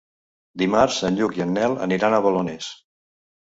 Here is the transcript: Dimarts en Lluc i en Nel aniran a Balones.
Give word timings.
Dimarts 0.61 0.97
en 1.11 1.21
Lluc 1.21 1.39
i 1.41 1.45
en 1.47 1.55
Nel 1.59 1.77
aniran 1.87 2.17
a 2.17 2.25
Balones. 2.29 2.75